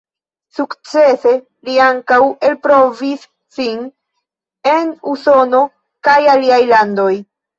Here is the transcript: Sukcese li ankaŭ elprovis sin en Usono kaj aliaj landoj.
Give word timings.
Sukcese 0.59 1.33
li 1.69 1.75
ankaŭ 1.87 2.17
elprovis 2.47 3.27
sin 3.57 3.85
en 4.73 4.89
Usono 5.13 5.61
kaj 6.09 6.17
aliaj 6.37 6.61
landoj. 6.75 7.13